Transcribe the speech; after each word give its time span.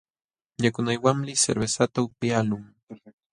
Yakunaywanmi 0.63 1.39
cervezata 1.43 1.97
upyaqlun. 2.07 2.63